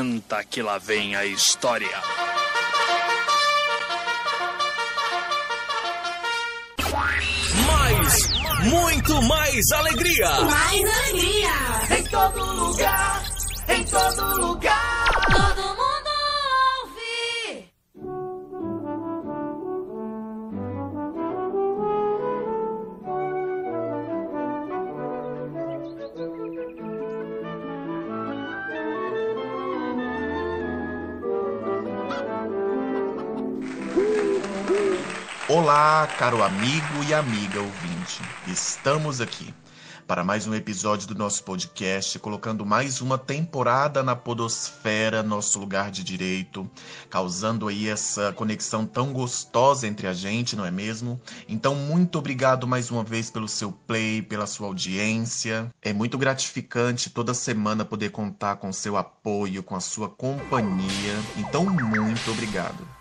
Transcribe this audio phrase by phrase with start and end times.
[0.00, 1.86] Senta que lá vem a história.
[7.66, 8.30] Mais,
[8.62, 10.30] muito mais alegria.
[10.40, 11.98] Mais alegria.
[11.98, 13.24] Em todo lugar,
[13.68, 15.04] em todo lugar.
[15.34, 15.69] Todo
[35.52, 38.22] Olá, caro amigo e amiga ouvinte.
[38.46, 39.52] Estamos aqui
[40.06, 45.90] para mais um episódio do nosso podcast, colocando mais uma temporada na podosfera, nosso lugar
[45.90, 46.70] de direito,
[47.10, 51.20] causando aí essa conexão tão gostosa entre a gente, não é mesmo?
[51.48, 55.68] Então, muito obrigado mais uma vez pelo seu play, pela sua audiência.
[55.82, 61.16] É muito gratificante toda semana poder contar com seu apoio, com a sua companhia.
[61.36, 62.99] Então, muito obrigado.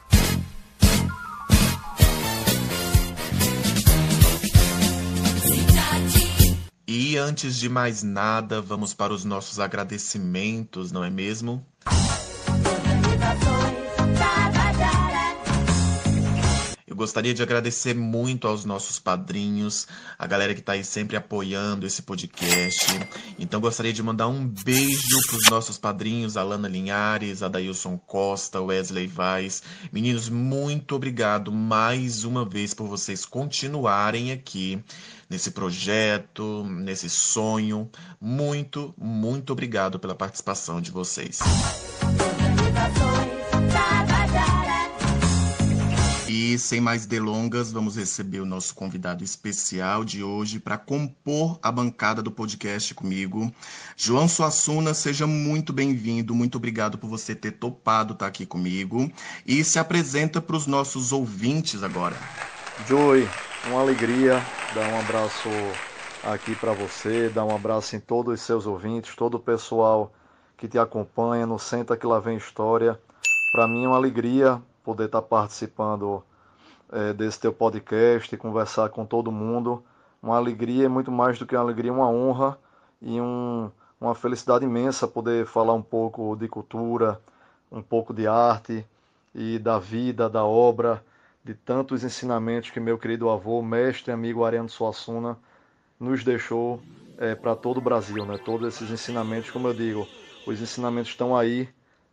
[6.92, 11.64] E antes de mais nada, vamos para os nossos agradecimentos, não é mesmo?
[17.00, 22.02] Gostaria de agradecer muito aos nossos padrinhos, a galera que está aí sempre apoiando esse
[22.02, 22.88] podcast.
[23.40, 29.08] Então gostaria de mandar um beijo para os nossos padrinhos, Alana Linhares, Adailson Costa, Wesley
[29.08, 29.64] Vaz.
[29.94, 34.84] Meninos, muito obrigado mais uma vez por vocês continuarem aqui
[35.30, 37.90] nesse projeto, nesse sonho.
[38.20, 41.40] Muito, muito obrigado pela participação de vocês.
[46.50, 51.72] E sem mais delongas, vamos receber o nosso convidado especial de hoje para compor a
[51.72, 53.54] bancada do podcast comigo.
[53.96, 56.34] João Suassuna, seja muito bem-vindo.
[56.34, 59.12] Muito obrigado por você ter topado estar aqui comigo.
[59.46, 62.16] E se apresenta para os nossos ouvintes agora.
[62.88, 63.30] Joey,
[63.68, 64.44] uma alegria
[64.74, 65.50] dar um abraço
[66.24, 70.12] aqui para você, dar um abraço em todos os seus ouvintes, todo o pessoal
[70.58, 73.00] que te acompanha no Senta que lá vem história.
[73.52, 76.24] Para mim é uma alegria poder estar participando
[76.92, 79.84] é, desse teu podcast, conversar com todo mundo.
[80.22, 82.58] Uma alegria, muito mais do que uma alegria, uma honra
[83.02, 87.20] e um, uma felicidade imensa poder falar um pouco de cultura,
[87.72, 88.86] um pouco de arte
[89.34, 91.04] e da vida, da obra,
[91.44, 95.38] de tantos ensinamentos que meu querido avô, mestre amigo Ariano Suassuna,
[96.00, 96.82] nos deixou
[97.18, 98.26] é, para todo o Brasil.
[98.26, 98.38] Né?
[98.38, 100.08] Todos esses ensinamentos, como eu digo,
[100.46, 101.70] os ensinamentos estão aí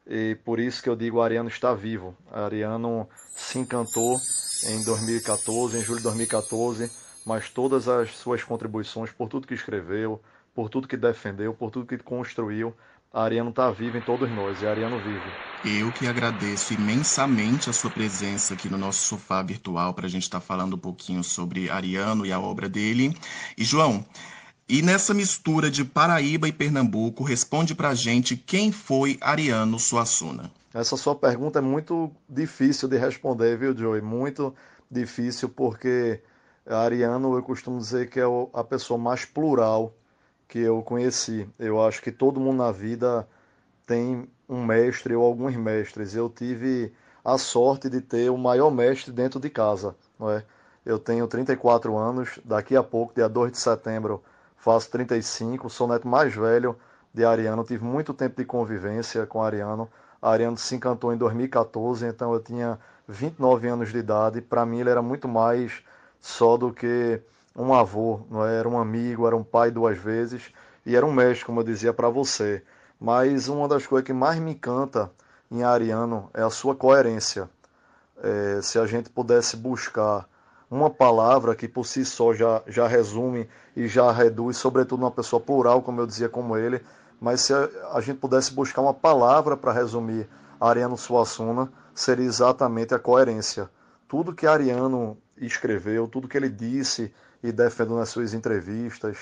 [0.06, 2.17] e por isso que eu digo Ariano está vivo.
[2.31, 4.21] Ariano se encantou
[4.65, 6.91] em 2014, em julho de 2014,
[7.25, 10.21] mas todas as suas contribuições, por tudo que escreveu,
[10.55, 12.75] por tudo que defendeu, por tudo que construiu,
[13.12, 15.78] Ariano está vivo em todos nós e Ariano vive.
[15.78, 20.25] Eu que agradeço imensamente a sua presença aqui no nosso sofá virtual para a gente
[20.25, 23.17] estar tá falando um pouquinho sobre Ariano e a obra dele.
[23.56, 24.05] E João,
[24.69, 30.50] e nessa mistura de Paraíba e Pernambuco, responde para a gente quem foi Ariano Suassuna.
[30.75, 34.03] Essa sua pergunta é muito difícil de responder, viu, Joey?
[34.03, 34.55] Muito
[34.91, 36.21] difícil, porque
[36.66, 39.94] Ariano, eu costumo dizer que é a pessoa mais plural
[40.49, 41.49] que eu conheci.
[41.59, 43.26] Eu acho que todo mundo na vida
[43.87, 46.15] tem um mestre ou alguns mestres.
[46.15, 46.93] Eu tive
[47.25, 50.44] a sorte de ter o maior mestre dentro de casa, não é?
[50.84, 54.22] Eu tenho 34 anos, daqui a pouco, dia 2 de setembro,
[54.66, 56.77] faço 35, sou neto mais velho
[57.15, 59.88] de Ariano, tive muito tempo de convivência com Ariano.
[60.21, 62.76] Ariano se encantou em 2014, então eu tinha
[63.06, 64.41] 29 anos de idade.
[64.41, 65.84] Para mim ele era muito mais
[66.21, 67.21] só do que
[67.55, 68.59] um avô, não é?
[68.59, 70.53] era um amigo, era um pai duas vezes
[70.84, 72.61] e era um mestre, como eu dizia para você.
[72.99, 75.12] Mas uma das coisas que mais me encanta
[75.49, 77.49] em Ariano é a sua coerência.
[78.20, 80.29] É, se a gente pudesse buscar
[80.71, 85.41] uma palavra que por si só já, já resume e já reduz, sobretudo uma pessoa
[85.41, 86.83] plural, como eu dizia, como ele,
[87.21, 90.29] mas se a, a gente pudesse buscar uma palavra para resumir
[90.61, 93.71] Ariano Suassuna, seria exatamente a coerência.
[94.09, 99.19] Tudo que Ariano escreveu, tudo que ele disse e defendeu nas suas entrevistas,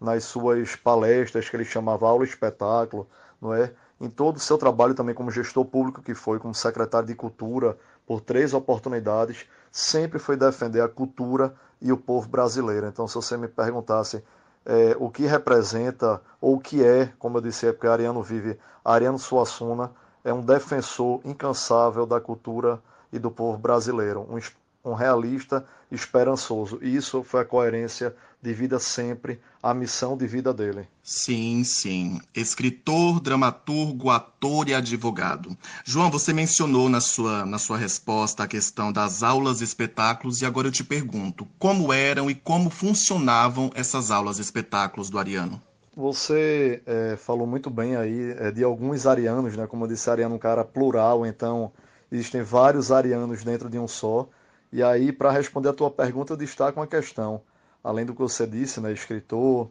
[0.00, 3.08] nas suas palestras que ele chamava aula espetáculo,
[3.40, 3.72] não é?
[4.00, 7.76] Em todo o seu trabalho também como gestor público que foi, como secretário de cultura
[8.08, 12.86] por três oportunidades, sempre foi defender a cultura e o povo brasileiro.
[12.86, 14.24] Então, se você me perguntasse
[14.64, 18.58] é, o que representa ou o que é, como eu disse, é porque Ariano vive,
[18.82, 19.92] Ariano Suassuna
[20.24, 22.82] é um defensor incansável da cultura
[23.12, 24.38] e do povo brasileiro, um,
[24.84, 26.78] um realista esperançoso.
[26.82, 30.86] E isso foi a coerência de vida sempre, a missão de vida dele.
[31.02, 32.20] Sim, sim.
[32.34, 35.56] Escritor, dramaturgo, ator e advogado.
[35.84, 40.46] João, você mencionou na sua, na sua resposta a questão das aulas e espetáculos, e
[40.46, 45.60] agora eu te pergunto: como eram e como funcionavam essas aulas e espetáculos do Ariano?
[45.96, 49.66] Você é, falou muito bem aí é, de alguns arianos, né?
[49.66, 51.72] Como eu disse, Ariano é um cara plural, então
[52.12, 54.28] existem vários arianos dentro de um só.
[54.70, 57.40] E aí, para responder a tua pergunta, eu destaco uma questão.
[57.82, 58.92] Além do que você disse, né?
[58.92, 59.70] Escritor,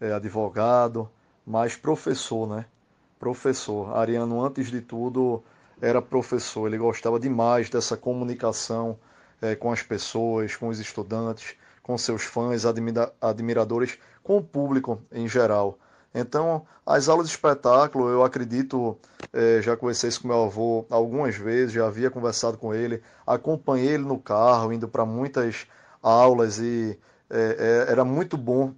[0.00, 1.08] é, advogado,
[1.46, 2.66] mas professor, né?
[3.18, 3.96] Professor.
[3.96, 5.42] Ariano, antes de tudo,
[5.80, 6.66] era professor.
[6.66, 8.98] Ele gostava demais dessa comunicação
[9.40, 15.00] é, com as pessoas, com os estudantes, com seus fãs, admira admiradores, com o público
[15.12, 15.78] em geral.
[16.14, 18.98] Então, as aulas de espetáculo, eu acredito,
[19.32, 23.94] é, já conversei isso com meu avô algumas vezes, já havia conversado com ele, acompanhei
[23.94, 25.66] ele no carro, indo para muitas
[26.02, 26.98] aulas e
[27.30, 28.74] é, é, era muito bom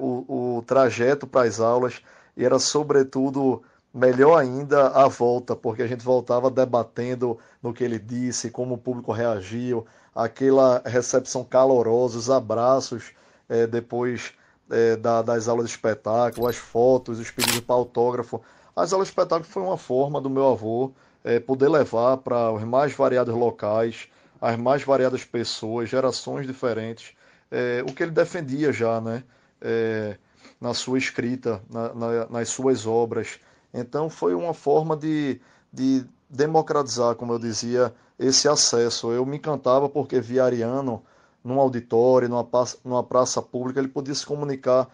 [0.00, 2.00] o, o trajeto para as aulas
[2.34, 3.62] e era, sobretudo,
[3.92, 8.78] melhor ainda a volta, porque a gente voltava debatendo no que ele disse, como o
[8.78, 13.12] público reagiu, aquela recepção calorosa, os abraços
[13.48, 14.32] é, depois
[14.70, 18.40] é, da, das aulas de espetáculo, as fotos, os pedidos para autógrafo.
[18.74, 20.92] As aulas de espetáculo foi uma forma do meu avô
[21.24, 24.08] é, poder levar para os mais variados locais,
[24.40, 27.14] as mais variadas pessoas, gerações diferentes,
[27.50, 29.24] é, o que ele defendia já, né?
[29.60, 30.16] É,
[30.60, 33.38] na sua escrita, na, na, nas suas obras.
[33.72, 35.40] Então foi uma forma de,
[35.72, 39.12] de democratizar, como eu dizia, esse acesso.
[39.12, 41.02] Eu me encantava porque via Ariano
[41.48, 44.88] num auditório, numa praça, numa praça pública, ele podia se comunicar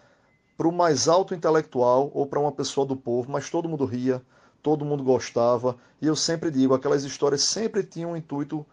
[0.57, 4.21] para o mais alto intelectual ou para uma pessoa do povo, mas todo mundo ria,
[4.63, 5.75] todo mundo gostava.
[6.01, 8.65] E eu sempre digo, aquelas histórias sempre tinham um intuito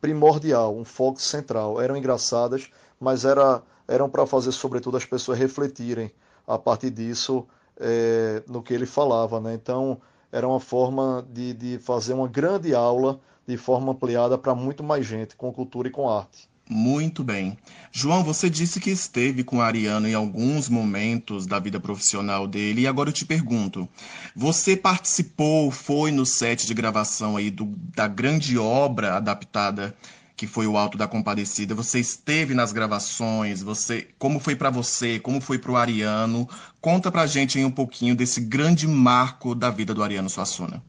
[0.00, 1.80] primordial, um foco central.
[1.80, 6.10] Eram engraçadas, mas era, eram para fazer, sobretudo, as pessoas refletirem
[6.46, 7.46] a partir disso
[7.78, 9.40] é, no que ele falava.
[9.40, 9.54] Né?
[9.54, 10.00] Então,
[10.32, 15.04] era uma forma de, de fazer uma grande aula de forma ampliada para muito mais
[15.04, 16.48] gente, com cultura e com arte.
[16.68, 17.56] Muito bem.
[17.92, 22.86] João, você disse que esteve com Ariano em alguns momentos da vida profissional dele, e
[22.88, 23.88] agora eu te pergunto:
[24.34, 29.96] você participou, foi no set de gravação aí do, da grande obra adaptada
[30.36, 31.74] que foi o Alto da Compadecida?
[31.74, 33.62] Você esteve nas gravações?
[33.62, 35.18] Você, como foi para você?
[35.18, 36.46] Como foi para o Ariano?
[36.80, 40.82] Conta pra gente aí um pouquinho desse grande marco da vida do Ariano Suassuna.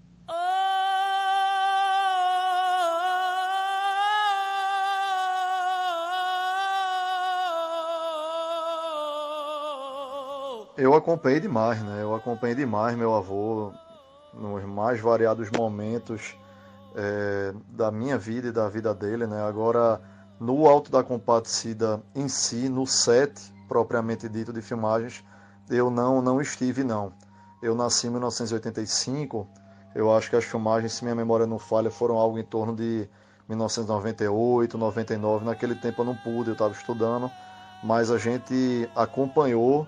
[10.78, 12.04] Eu acompanhei demais, né?
[12.04, 13.74] Eu acompanhei demais meu avô
[14.32, 16.38] nos mais variados momentos
[16.96, 19.42] é, da minha vida e da vida dele, né?
[19.42, 20.00] Agora,
[20.40, 25.24] no Alto da Compadecida em si, no set propriamente dito de filmagens,
[25.68, 27.12] eu não não estive não.
[27.60, 29.48] Eu nasci em 1985.
[29.96, 33.10] Eu acho que as filmagens, se minha memória não falha, foram algo em torno de
[33.50, 35.44] 1998, 99.
[35.44, 37.32] Naquele tempo eu não pude, eu estava estudando,
[37.84, 39.88] mas a gente acompanhou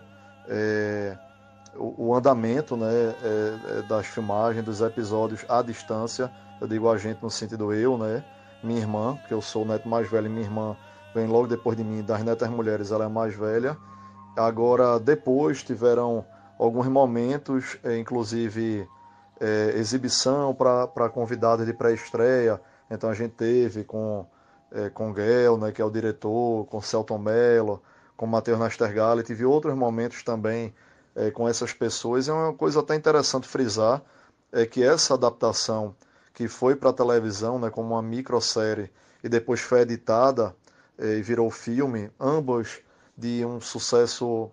[0.49, 1.15] é,
[1.75, 6.31] o, o, andamento né, é, é, das filmagens, dos episódios à distância.
[6.59, 8.23] Eu digo a gente no sentido eu, né?
[8.63, 10.75] Minha irmã, que eu sou o neto mais velho, minha irmã
[11.13, 13.77] vem logo depois de mim, das netas mulheres, ela é mais velha.
[14.35, 16.25] Agora, depois tiveram
[16.57, 18.87] alguns momentos, é, inclusive
[19.39, 22.59] é, exibição para convidados de pré-estreia.
[22.91, 24.25] Então a gente teve com,
[24.71, 27.81] é, com Guel, né, que é o diretor, com Celton Mello,
[28.19, 30.75] com Matheus Nastergalli, tive outros momentos também
[31.15, 32.27] é, com essas pessoas.
[32.27, 34.01] É uma coisa até interessante frisar,
[34.51, 35.95] é que essa adaptação
[36.33, 38.91] que foi para a televisão, né, como uma microsérie,
[39.23, 40.53] e depois foi editada
[40.97, 42.81] é, e virou filme, ambos
[43.17, 44.51] de um sucesso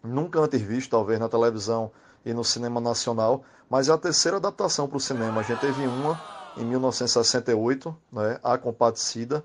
[0.00, 1.90] nunca antes visto, talvez, na televisão
[2.24, 5.40] e no cinema nacional, mas é a terceira adaptação para o cinema.
[5.40, 6.16] A gente teve uma
[6.56, 9.44] em 1968, né, A Compadecida.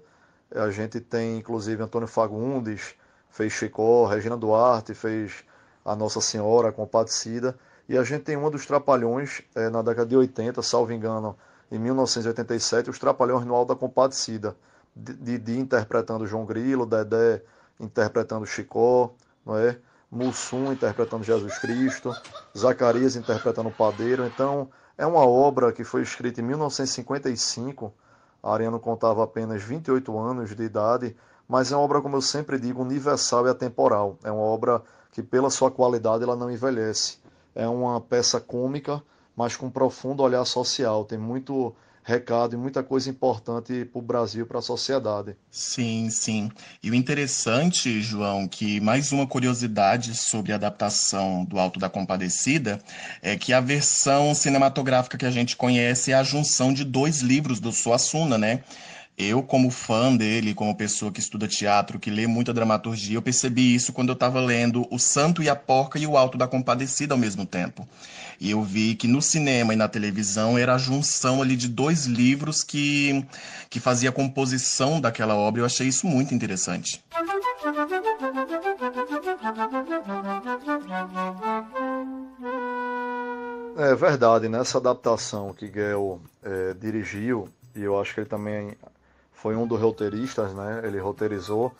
[0.54, 2.94] A gente tem, inclusive, Antônio Fagundes,
[3.34, 5.44] fez Chicó, Regina Duarte fez
[5.84, 7.58] A Nossa Senhora, a Compadecida.
[7.90, 11.36] E a gente tem uma dos Trapalhões é, na década de 80, salvo engano,
[11.72, 14.56] em 1987, os Trapalhões no Alto da Compadecida.
[14.96, 17.42] Didi interpretando João Grilo, Dedé
[17.80, 19.12] interpretando Chicó,
[19.44, 19.78] não é?
[20.12, 22.16] Mussum interpretando Jesus Cristo,
[22.56, 24.28] Zacarias interpretando o Padeiro.
[24.28, 27.92] Então, é uma obra que foi escrita em 1955.
[28.44, 31.16] Ariano contava apenas 28 anos de idade,
[31.54, 34.18] mas é uma obra, como eu sempre digo, universal e atemporal.
[34.24, 34.82] É uma obra
[35.12, 37.20] que, pela sua qualidade, ela não envelhece.
[37.54, 39.04] É uma peça cômica,
[39.36, 41.06] mas com um profundo olhar social.
[41.06, 41.72] Tem muito
[42.04, 45.36] recado e muita coisa importante para o Brasil, para a sociedade.
[45.52, 46.50] Sim, sim.
[46.82, 52.82] E o interessante, João, que mais uma curiosidade sobre a adaptação do Alto da Compadecida
[53.22, 57.60] é que a versão cinematográfica que a gente conhece é a junção de dois livros
[57.60, 58.64] do Suassuna, né?
[59.16, 63.76] Eu, como fã dele, como pessoa que estuda teatro, que lê muita dramaturgia, eu percebi
[63.76, 67.14] isso quando eu estava lendo O Santo e a Porca e o Alto da Compadecida
[67.14, 67.88] ao mesmo tempo.
[68.40, 72.06] E eu vi que no cinema e na televisão era a junção ali de dois
[72.08, 73.24] livros que,
[73.70, 75.62] que fazia a composição daquela obra.
[75.62, 77.04] Eu achei isso muito interessante.
[83.78, 88.76] É verdade, nessa adaptação que Guel é, dirigiu, e eu acho que ele também
[89.44, 90.82] foi um dos roteiristas, né?
[90.86, 91.74] Ele roteirizou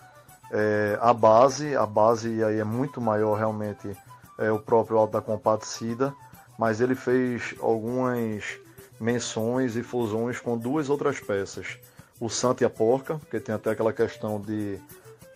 [0.52, 3.96] é, a base, a base aí é muito maior realmente
[4.38, 6.14] é o próprio Alto da
[6.60, 8.60] mas ele fez algumas
[9.00, 11.78] menções e fusões com duas outras peças.
[12.20, 14.78] O Santo e a Porca, que tem até aquela questão de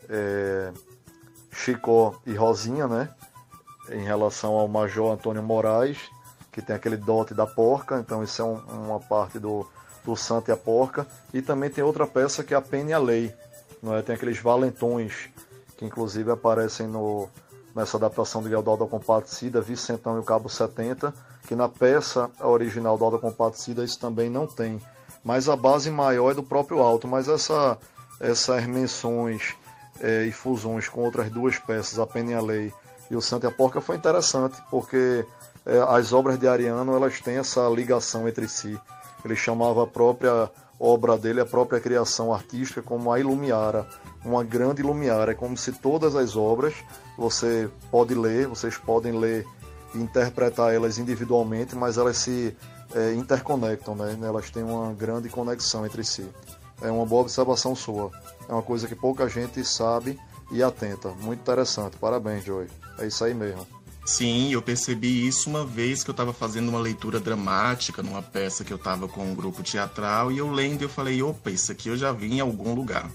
[0.09, 0.73] é,
[2.25, 3.09] e Rosinha, né?
[3.89, 6.09] Em relação ao Major Antônio Moraes,
[6.51, 9.65] que tem aquele dote da porca, então isso é um, uma parte do,
[10.07, 11.05] do Santo e a Porca.
[11.33, 13.33] E também tem outra peça que é a Pena e a Lei.
[13.83, 14.01] Não é?
[14.01, 15.29] Tem aqueles valentões
[15.75, 17.29] que inclusive aparecem no,
[17.75, 21.13] nessa adaptação de Leodal da Compadecida, Vicentão e o Cabo 70,
[21.47, 24.81] que na peça original do Alda Compadecida isso também não tem.
[25.23, 27.77] Mas a base maior é do próprio Alto, mas essa,
[28.19, 29.55] essas menções
[29.99, 32.73] é, e fusões com outras duas peças, a Pena e a Lei
[33.11, 35.23] e o Santa e a Porca, foi interessante, porque
[35.65, 38.79] é, as obras de Ariano elas têm essa ligação entre si
[39.23, 43.87] ele chamava a própria obra dele, a própria criação artística, como a Ilumiara,
[44.23, 45.31] uma grande Ilumiara.
[45.31, 46.73] É como se todas as obras
[47.17, 49.45] você pode ler, vocês podem ler
[49.95, 52.55] e interpretar elas individualmente, mas elas se
[52.93, 54.17] é, interconectam, né?
[54.21, 56.27] Elas têm uma grande conexão entre si.
[56.81, 58.11] É uma boa observação sua.
[58.47, 60.19] É uma coisa que pouca gente sabe
[60.51, 61.09] e atenta.
[61.09, 61.97] Muito interessante.
[61.97, 62.67] Parabéns, Joey.
[62.99, 63.65] É isso aí mesmo.
[64.07, 68.63] Sim, eu percebi isso uma vez que eu estava fazendo uma leitura dramática numa peça
[68.63, 71.89] que eu estava com um grupo teatral e eu lendo eu falei, opa, isso aqui
[71.89, 73.11] eu já vi em algum lugar.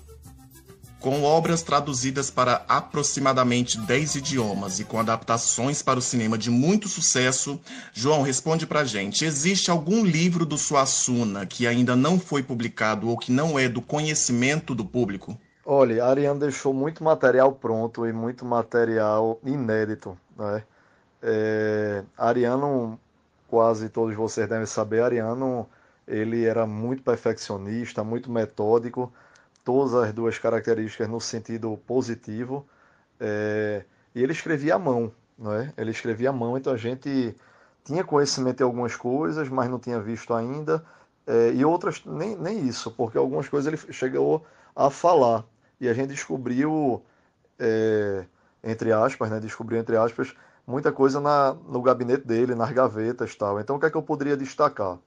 [1.01, 6.89] Com obras traduzidas para aproximadamente 10 idiomas e com adaptações para o cinema de muito
[6.89, 7.59] sucesso,
[7.95, 13.17] João, responde pra gente: existe algum livro do Suassuna que ainda não foi publicado ou
[13.17, 15.41] que não é do conhecimento do público?
[15.65, 20.63] Olha, a Ariane deixou muito material pronto e muito material inédito, né?
[21.23, 22.99] É, Ariano,
[23.49, 25.69] quase todos vocês devem saber, Ariano
[26.07, 29.13] ele era muito perfeccionista, muito metódico,
[29.65, 32.67] todas as duas características no sentido positivo.
[33.21, 35.73] É, e ele escrevia à mão, não é?
[35.77, 37.37] Ele escrevia à mão, então a gente
[37.85, 40.85] tinha conhecimento de algumas coisas, mas não tinha visto ainda,
[41.27, 45.45] é, e outras nem, nem isso, porque algumas coisas ele chegou a falar,
[45.81, 47.03] e a gente descobriu,
[47.59, 48.25] é,
[48.63, 50.35] entre aspas, né, descobriu entre aspas,
[50.67, 53.61] muita coisa na, no gabinete dele, nas gavetas tal.
[53.61, 54.99] Então, o que é que eu poderia destacar?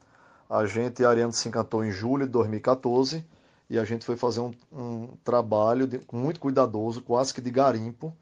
[0.49, 3.25] A gente, a Ariane se encantou em julho de 2014
[3.69, 8.15] e a gente foi fazer um, um trabalho de, muito cuidadoso, quase que de garimpo,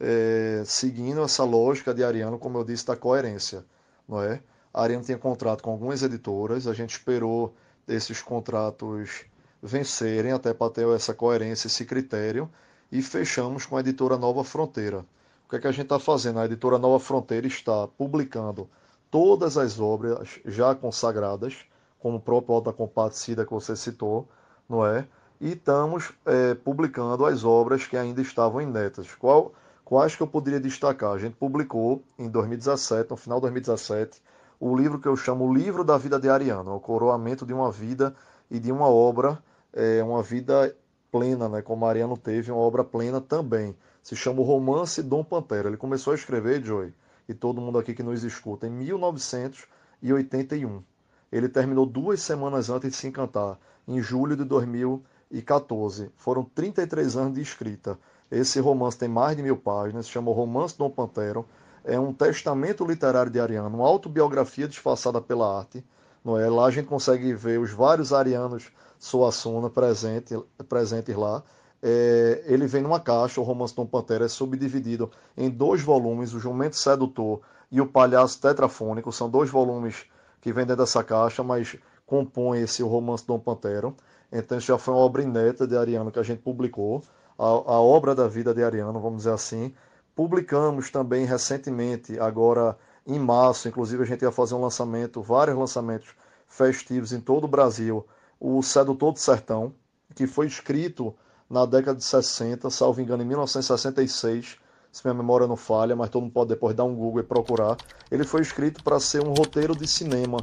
[0.00, 3.64] é, seguindo essa lógica de Ariano, como eu disse, da coerência.
[4.08, 4.40] Não é?
[4.72, 7.54] A Ariane tinha contrato com algumas editoras, a gente esperou
[7.86, 9.24] esses contratos
[9.62, 12.50] vencerem até para ter essa coerência, esse critério,
[12.90, 15.04] e fechamos com a editora Nova Fronteira.
[15.48, 16.40] O que, é que a gente está fazendo?
[16.40, 18.68] A editora Nova Fronteira está publicando
[19.10, 21.64] todas as obras já consagradas,
[21.98, 24.28] como o próprio Alta Compadecida que você citou,
[24.68, 25.08] não é?
[25.40, 29.14] E estamos é, publicando as obras que ainda estavam inéditas.
[29.14, 29.54] Qual,
[29.86, 31.12] quais que eu poderia destacar?
[31.12, 34.20] A gente publicou em 2017, no final de 2017,
[34.60, 38.14] o livro que eu chamo Livro da Vida de Ariano, o coroamento de uma vida
[38.50, 40.76] e de uma obra, é, uma vida
[41.10, 41.62] plena, né?
[41.62, 43.74] como Ariano teve, uma obra plena também
[44.08, 45.68] se chama o Romance Dom Pantera.
[45.68, 46.94] Ele começou a escrever, Joey,
[47.28, 50.82] e todo mundo aqui que nos escuta, em 1981.
[51.30, 56.10] Ele terminou duas semanas antes de se encantar, em julho de 2014.
[56.16, 57.98] Foram 33 anos de escrita.
[58.30, 61.46] Esse romance tem mais de mil páginas, se chama Romance Dom Pantero.
[61.84, 65.84] É um testamento literário de Ariano, uma autobiografia disfarçada pela arte.
[66.24, 66.48] Não é?
[66.48, 70.34] Lá a gente consegue ver os vários arianos Suassuna presente,
[70.66, 71.42] presentes lá.
[71.82, 76.40] É, ele vem numa caixa, o Romance Dom Pantera é subdividido em dois volumes, o
[76.40, 80.06] Jumento Sedutor e o Palhaço Tetrafônico, são dois volumes
[80.40, 83.92] que vêm dentro dessa caixa, mas compõem esse Romance Dom Pantera.
[84.32, 87.02] Então isso já foi uma obra inédita de Ariano que a gente publicou,
[87.38, 89.72] a, a obra da vida de Ariano, vamos dizer assim.
[90.14, 96.08] Publicamos também recentemente, agora em março, inclusive a gente ia fazer um lançamento, vários lançamentos
[96.46, 98.04] festivos em todo o Brasil,
[98.40, 99.72] o Sedutor do Sertão,
[100.14, 101.14] que foi escrito
[101.48, 104.58] na década de 60, salvo engano, em 1966,
[104.92, 107.76] se minha memória não falha, mas todo mundo pode depois dar um Google e procurar.
[108.10, 110.38] Ele foi escrito para ser um roteiro de cinema,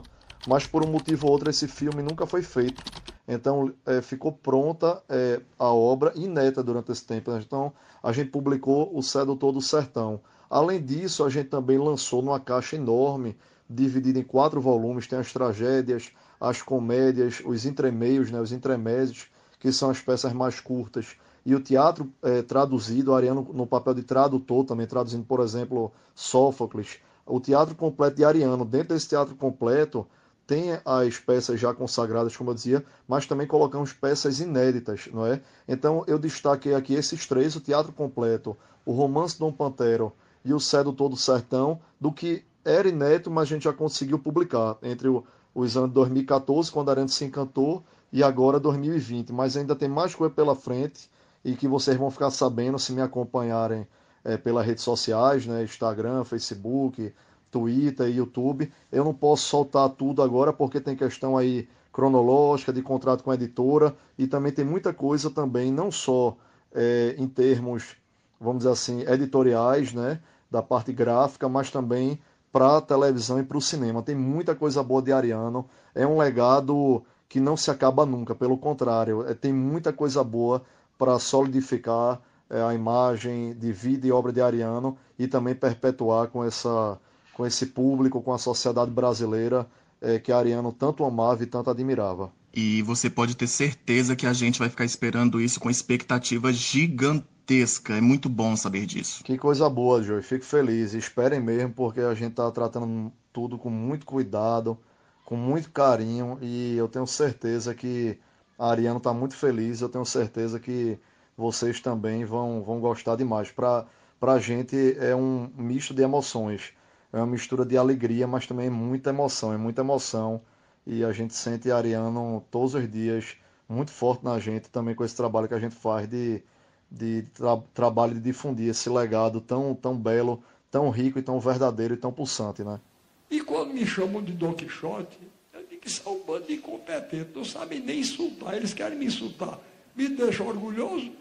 [0.47, 2.83] mas por um motivo ou outro esse filme nunca foi feito.
[3.27, 7.31] Então é, ficou pronta é, a obra inédita durante esse tempo.
[7.31, 10.21] Então a gente publicou o Sedutor do Sertão.
[10.50, 13.35] Além disso, a gente também lançou numa caixa enorme,
[13.67, 15.07] dividida em quatro volumes.
[15.07, 19.27] Tem as tragédias, as comédias, os entremeios, né, os entremésios,
[19.65, 21.15] que são as peças mais curtas.
[21.43, 27.00] E o teatro é, traduzido, Ariano no papel de tradutor, também traduzindo, por exemplo, Sófocles.
[27.25, 28.63] O teatro completo de Ariano.
[28.63, 30.05] Dentro desse teatro completo,
[30.45, 35.41] tem as peças já consagradas, como eu dizia, mas também colocamos peças inéditas, não é?
[35.67, 38.55] Então eu destaquei aqui esses três, o Teatro Completo,
[38.86, 43.53] o Romance Dom Pantero e o Cedo Todo Sertão, do que era inédito, mas a
[43.55, 45.24] gente já conseguiu publicar entre o,
[45.55, 47.84] os anos de 2014, quando a Arantes se encantou,
[48.15, 49.34] e agora 2020.
[49.34, 51.12] Mas ainda tem mais coisa pela frente
[51.43, 53.86] e que vocês vão ficar sabendo se me acompanharem
[54.24, 55.65] é, pelas redes sociais, né?
[55.65, 57.13] Instagram, Facebook,
[57.51, 58.72] Twitter, YouTube.
[58.89, 63.36] Eu não posso soltar tudo agora porque tem questão aí cronológica de contrato com a
[63.36, 66.38] editora e também tem muita coisa também, não só
[66.74, 67.98] é, em termos,
[68.39, 72.17] vamos dizer assim, editoriais, né, da parte gráfica, mas também
[72.50, 74.01] para a televisão e para o cinema.
[74.01, 75.65] Tem muita coisa boa de Ariano.
[75.93, 80.63] É um legado que não se acaba nunca, pelo contrário, é, tem muita coisa boa
[80.98, 86.44] para solidificar é, a imagem de vida e obra de Ariano e também perpetuar com
[86.44, 87.00] essa
[87.34, 89.67] com esse público, com a sociedade brasileira
[90.01, 92.32] é, que Ariano tanto amava e tanto admirava.
[92.53, 97.96] E você pode ter certeza que a gente vai ficar esperando isso com expectativa gigantesca.
[97.96, 99.22] É muito bom saber disso.
[99.25, 100.24] Que coisa boa, Joey.
[100.24, 100.94] Fico feliz.
[100.94, 104.77] Esperem mesmo, porque a gente está tratando tudo com muito cuidado,
[105.25, 106.38] com muito carinho.
[106.41, 108.19] E eu tenho certeza que
[108.58, 109.82] a Ariano está muito feliz.
[109.82, 110.99] Eu tenho certeza que
[111.38, 113.52] vocês também vão, vão gostar demais.
[113.52, 113.86] Para
[114.21, 116.73] a gente é um misto de emoções
[117.15, 120.41] é uma mistura de alegria, mas também muita emoção, é muita emoção.
[120.86, 123.38] E a gente sente Ariano todos os dias
[123.69, 126.43] muito forte na gente, também com esse trabalho que a gente faz de,
[126.91, 131.93] de tra trabalho de difundir esse legado tão, tão belo, tão rico e tão verdadeiro
[131.93, 132.82] e tão pulsante, né?
[133.29, 135.17] E quando me chamam de Don Quixote,
[135.53, 139.05] eu digo que são um bando de incompetentes, não sabem nem insultar, eles querem me
[139.05, 139.59] insultar.
[139.95, 141.11] Me deixam orgulhoso,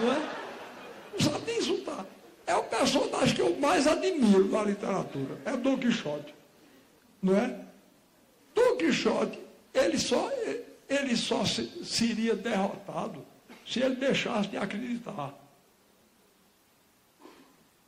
[0.00, 0.18] não é?
[1.12, 2.04] Não sabem nem insultar.
[2.46, 5.38] É o personagem que eu mais admiro na literatura.
[5.44, 6.34] É Don Quixote.
[7.22, 7.60] Não é?
[8.54, 9.38] Don Quixote,
[9.74, 10.30] ele só,
[10.88, 13.24] ele só seria derrotado
[13.66, 15.34] se ele deixasse de acreditar.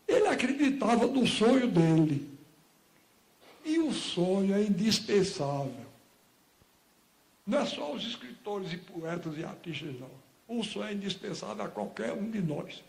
[0.06, 2.29] Ele acreditava no sonho dele.
[3.70, 5.87] E o sonho é indispensável.
[7.46, 10.11] Não é só os escritores e poetas e artistas, não.
[10.48, 12.83] O sonho é indispensável a qualquer um de nós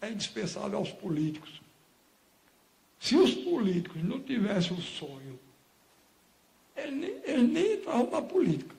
[0.00, 1.60] é indispensável aos políticos.
[2.98, 5.38] Se os políticos não tivessem o sonho,
[6.76, 8.74] eles nem, eles nem entravam na política.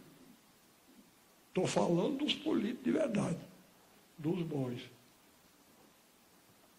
[1.50, 3.40] Estou falando dos políticos de verdade,
[4.18, 4.82] dos bons.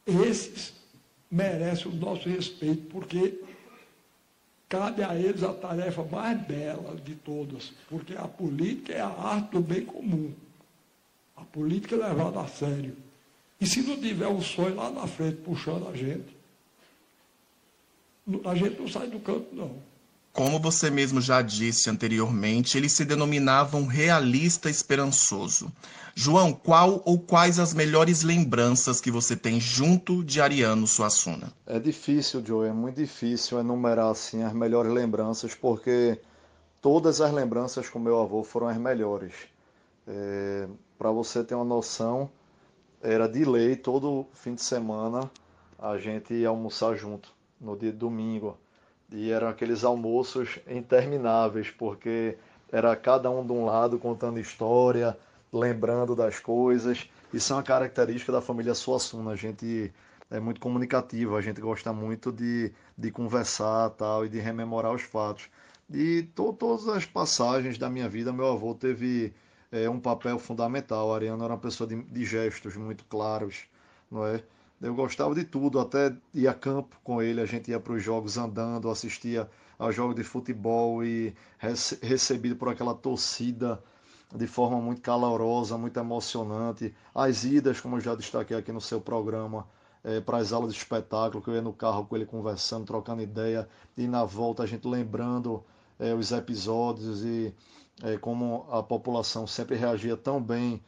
[0.07, 0.75] Esses
[1.31, 3.41] merecem o nosso respeito, porque
[4.73, 9.51] cabe a eles a tarefa mais bela de todas, porque a política é a arte
[9.51, 10.33] do bem comum.
[11.37, 12.97] A política é levada a sério.
[13.61, 16.35] E se não tiver um sonho lá na frente puxando a gente,
[18.47, 19.77] a gente não sai do canto, não.
[20.33, 25.71] Como você mesmo já disse anteriormente, ele se denominava um realista esperançoso.
[26.15, 31.53] João, qual ou quais as melhores lembranças que você tem junto de Ariano Suassuna?
[31.67, 36.19] É difícil, Joe, é muito difícil enumerar assim as melhores lembranças, porque
[36.81, 39.35] todas as lembranças com meu avô foram as melhores.
[40.09, 40.67] É,
[40.99, 42.31] Para você ter uma noção,
[43.03, 45.31] era de lei todo fim de semana
[45.79, 48.57] a gente almoçar junto no dia domingo
[49.13, 52.37] e eram aqueles almoços intermináveis porque
[52.71, 55.17] era cada um de um lado contando história
[55.53, 59.93] lembrando das coisas isso é uma característica da família Suassuna a gente
[60.31, 65.03] é muito comunicativo a gente gosta muito de, de conversar tal e de rememorar os
[65.03, 65.49] fatos
[65.93, 69.35] e to, todas as passagens da minha vida meu avô teve
[69.73, 71.09] é, um papel fundamental.
[71.09, 73.65] O Ariano era uma pessoa de, de gestos muito claros,
[74.11, 74.45] não é?
[74.83, 78.03] Eu gostava de tudo, até ia a campo com ele, a gente ia para os
[78.03, 83.83] jogos andando, assistia a jogos de futebol e rece recebido por aquela torcida
[84.35, 86.93] de forma muito calorosa, muito emocionante.
[87.15, 89.67] As idas, como eu já destaquei aqui no seu programa,
[90.03, 93.23] é, para as aulas de espetáculo, que eu ia no carro com ele conversando, trocando
[93.23, 95.63] ideia, e na volta a gente lembrando
[95.99, 97.55] é, os episódios e
[98.03, 100.83] é, como a população sempre reagia tão bem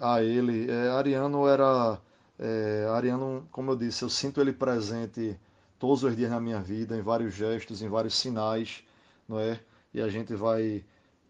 [0.00, 0.70] a ele.
[0.96, 2.00] Ariano era.
[2.38, 5.38] É, Ariano, como eu disse, eu sinto ele presente
[5.78, 8.82] todos os dias na minha vida, em vários gestos, em vários sinais,
[9.28, 9.60] não é?
[9.92, 10.84] E a gente vai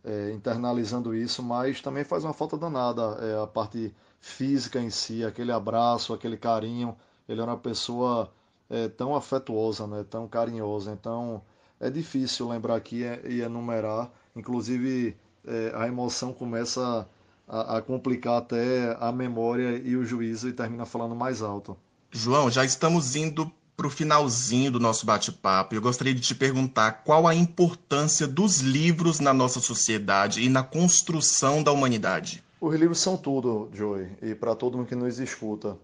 [0.05, 5.25] é, internalizando isso, mas também faz uma falta danada é, a parte física em si,
[5.25, 6.97] aquele abraço, aquele carinho.
[7.29, 8.33] Ele era uma pessoa
[8.71, 10.05] é, tão afetuosa, né?
[10.09, 10.93] tão carinhosa.
[10.93, 11.43] Então
[11.81, 14.11] é difícil lembrar aqui e enumerar.
[14.35, 17.09] Inclusive é, a emoção começa
[17.47, 21.77] a, a, complicar até a memória e o juízo e termina falando mais alto.
[22.11, 25.75] João, já estamos indo para o finalzinho do nosso bate-papo.
[25.75, 30.63] Eu gostaria de te perguntar qual a importância dos livros na nossa sociedade e na
[30.63, 32.43] construção da humanidade.
[32.61, 35.77] Os livros são tudo, Joey, e para todo mundo que nos escuta.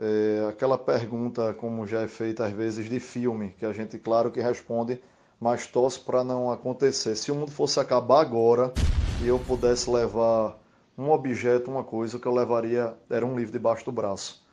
[0.00, 4.30] É aquela pergunta, como já é feita às vezes, de filme, que a gente, claro
[4.30, 5.00] que responde,
[5.38, 7.16] mas torce para não acontecer.
[7.16, 8.72] Se o mundo fosse acabar agora
[9.20, 10.56] e eu pudesse levar
[10.96, 14.44] um objeto, uma coisa, que eu levaria era um livro debaixo do braço.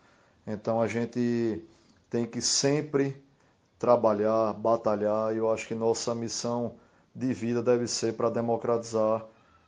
[0.46, 1.64] Então a gente
[2.10, 3.22] tem que sempre
[3.78, 6.76] trabalhar, batalhar, e eu acho que nossa missão
[7.14, 9.26] de vida deve ser para democratizar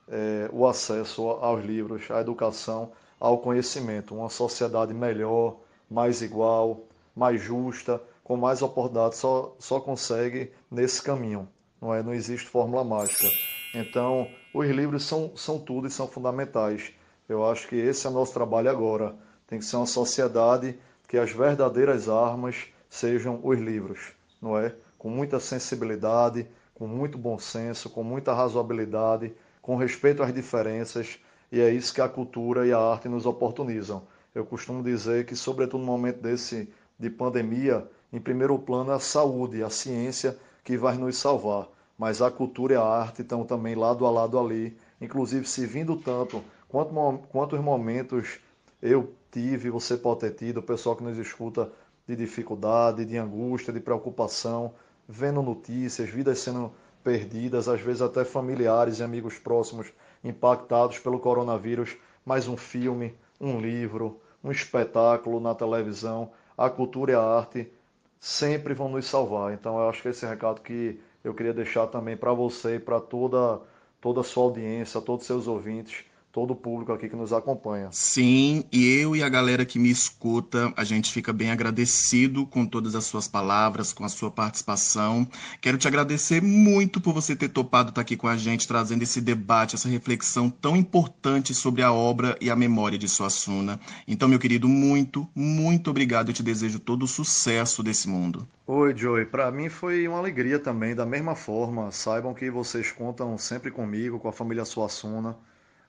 [0.08, 5.58] é, o acesso aos livros, à educação, ao conhecimento, uma sociedade melhor,
[5.90, 6.82] mais igual,
[7.16, 11.48] mais justa, com mais oportunidades, só, só consegue nesse caminho.
[11.82, 12.02] Não, é?
[12.02, 13.28] não existe fórmula mágica.
[13.74, 16.92] Então, os livros são, são tudo e são fundamentais.
[17.28, 19.16] Eu acho que esse é o nosso trabalho agora.
[19.48, 24.00] Tem que ser uma sociedade que as verdadeiras armas sejam os livros,
[24.42, 24.76] não é?
[24.98, 31.20] Com muita sensibilidade, com muito bom senso, com muita razoabilidade, com respeito às diferenças,
[31.52, 34.04] e é isso que a cultura e a arte nos oportunizam.
[34.34, 39.00] Eu costumo dizer que, sobretudo no momento desse de pandemia, em primeiro plano é a
[39.00, 41.68] saúde, a ciência que vai nos salvar,
[42.02, 45.96] mas a cultura e a arte estão também lado a lado ali, inclusive se vindo
[45.96, 46.92] tanto, quanto,
[47.30, 48.40] quantos momentos
[48.82, 51.72] eu tive, você pode ter tido, o pessoal que nos escuta
[52.08, 54.74] de dificuldade, de angústia, de preocupação,
[55.08, 56.72] vendo notícias, vidas sendo
[57.04, 63.60] perdidas, às vezes até familiares e amigos próximos impactados pelo coronavírus, mais um filme, um
[63.60, 67.72] livro, um espetáculo na televisão, a cultura e a arte
[68.20, 69.54] sempre vão nos salvar.
[69.54, 73.00] Então eu acho que esse recado que eu queria deixar também para você e para
[73.00, 73.62] toda
[74.02, 77.90] toda a sua audiência, todos os seus ouvintes, todo o público aqui que nos acompanha.
[77.92, 82.66] Sim, e eu e a galera que me escuta, a gente fica bem agradecido com
[82.66, 85.28] todas as suas palavras, com a sua participação.
[85.60, 89.20] Quero te agradecer muito por você ter topado estar aqui com a gente, trazendo esse
[89.20, 93.80] debate, essa reflexão tão importante sobre a obra e a memória de Suassuna.
[94.08, 96.30] Então, meu querido, muito, muito obrigado.
[96.30, 98.48] Eu te desejo todo o sucesso desse mundo.
[98.66, 99.26] Oi, Joey.
[99.26, 101.92] Para mim foi uma alegria também, da mesma forma.
[101.92, 105.36] Saibam que vocês contam sempre comigo, com a família Suassuna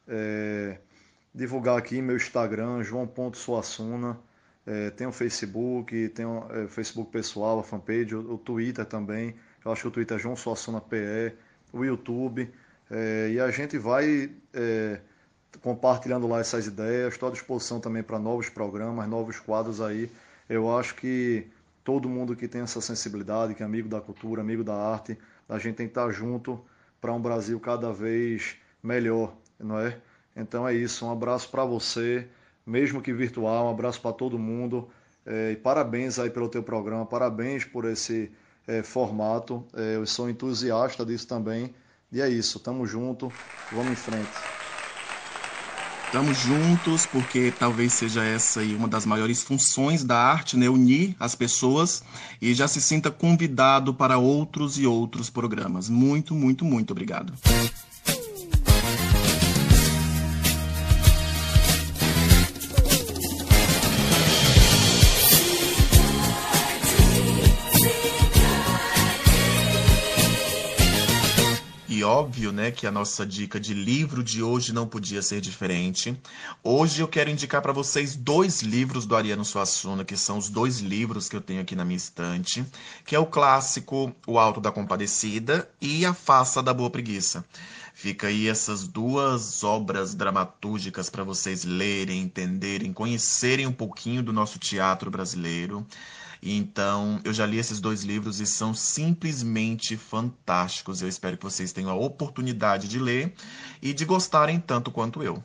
[0.08, 0.78] é,
[1.34, 4.18] divulgar aqui meu Instagram, joão.suassuna.
[4.64, 9.34] É, tem o Facebook, tem o é, Facebook pessoal, a fanpage, o, o, Twitter também.
[9.64, 11.34] Eu acho que o Twitter é João Suassuna PE,
[11.72, 12.48] o YouTube.
[12.90, 15.00] É, e a gente vai é,
[15.60, 17.14] compartilhando lá essas ideias.
[17.14, 20.10] Estou à disposição também para novos programas, novos quadros aí.
[20.48, 21.46] Eu acho que
[21.82, 25.58] todo mundo que tem essa sensibilidade, que é amigo da cultura, amigo da arte, a
[25.58, 26.60] gente tem que estar junto
[27.00, 29.96] para um Brasil cada vez melhor não é?
[30.34, 32.26] Então é isso, um abraço para você,
[32.66, 34.88] mesmo que virtual, um abraço para todo mundo
[35.24, 38.30] é, e parabéns aí pelo teu programa, parabéns por esse
[38.66, 41.74] é, formato, é, eu sou entusiasta disso também
[42.10, 43.32] e é isso, tamo junto,
[43.70, 44.28] vamos em frente.
[46.12, 50.68] Estamos juntos porque talvez seja essa aí uma das maiores funções da arte, né?
[50.68, 52.04] Unir as pessoas
[52.38, 55.88] e já se sinta convidado para outros e outros programas.
[55.88, 57.32] Muito, muito, muito obrigado.
[72.04, 76.16] Óbvio, né, que a nossa dica de livro de hoje não podia ser diferente.
[76.62, 80.78] Hoje eu quero indicar para vocês dois livros do Ariano Suassuna, que são os dois
[80.78, 82.64] livros que eu tenho aqui na minha estante,
[83.04, 87.44] que é o clássico O Alto da Compadecida e A Faça da Boa Preguiça.
[87.94, 94.58] Fica aí essas duas obras dramatúrgicas para vocês lerem, entenderem, conhecerem um pouquinho do nosso
[94.58, 95.86] teatro brasileiro.
[96.42, 101.00] Então, eu já li esses dois livros e são simplesmente fantásticos.
[101.00, 103.32] Eu espero que vocês tenham a oportunidade de ler
[103.80, 105.42] e de gostarem tanto quanto eu.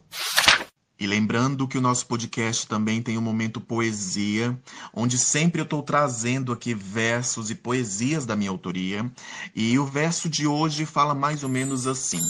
[0.99, 4.59] E lembrando que o nosso podcast também tem um momento poesia,
[4.91, 9.09] onde sempre eu estou trazendo aqui versos e poesias da minha autoria.
[9.55, 12.21] E o verso de hoje fala mais ou menos assim: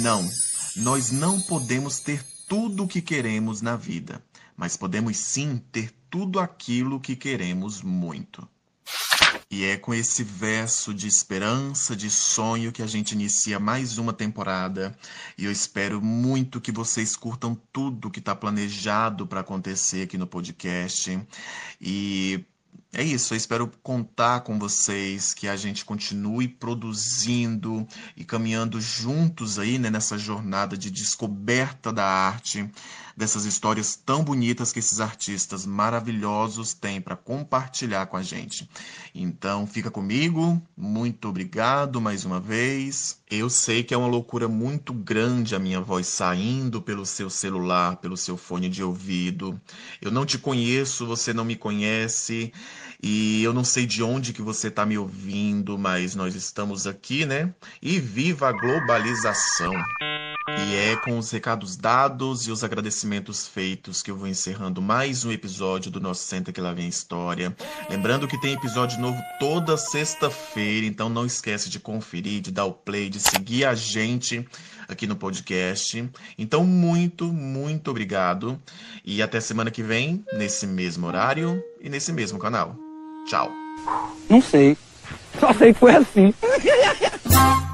[0.00, 0.28] Não,
[0.76, 4.20] nós não podemos ter tudo o que queremos na vida,
[4.56, 8.48] mas podemos sim ter tudo aquilo que queremos muito.
[9.50, 14.12] E é com esse verso de esperança, de sonho, que a gente inicia mais uma
[14.12, 14.96] temporada.
[15.36, 20.26] E eu espero muito que vocês curtam tudo que está planejado para acontecer aqui no
[20.26, 21.18] podcast.
[21.80, 22.44] E
[22.92, 29.58] é isso, eu espero contar com vocês, que a gente continue produzindo e caminhando juntos
[29.58, 32.70] aí né, nessa jornada de descoberta da arte
[33.18, 38.70] dessas histórias tão bonitas que esses artistas maravilhosos têm para compartilhar com a gente.
[39.12, 43.18] Então, fica comigo, muito obrigado mais uma vez.
[43.28, 47.96] Eu sei que é uma loucura muito grande a minha voz saindo pelo seu celular,
[47.96, 49.60] pelo seu fone de ouvido.
[50.00, 52.52] Eu não te conheço, você não me conhece.
[53.02, 57.26] E eu não sei de onde que você está me ouvindo, mas nós estamos aqui,
[57.26, 57.52] né?
[57.82, 59.74] E viva a globalização!
[60.66, 65.24] E é com os recados dados e os agradecimentos feitos que eu vou encerrando mais
[65.24, 67.54] um episódio do nosso Senta Que Lá Vem História.
[67.88, 72.72] Lembrando que tem episódio novo toda sexta-feira, então não esquece de conferir, de dar o
[72.72, 74.46] play, de seguir a gente
[74.88, 76.10] aqui no podcast.
[76.36, 78.60] Então, muito, muito obrigado.
[79.04, 82.76] E até semana que vem, nesse mesmo horário e nesse mesmo canal.
[83.26, 83.52] Tchau.
[84.28, 84.76] Não sei.
[85.38, 86.34] Só sei que foi assim.